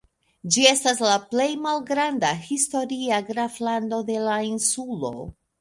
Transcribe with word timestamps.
Ĝi 0.53 0.63
estas 0.69 1.01
la 1.07 1.17
plej 1.33 1.45
malgranda 1.67 2.33
historia 2.47 3.21
graflando 3.31 4.03
de 4.11 4.19
la 4.31 4.43
insulo. 4.53 5.17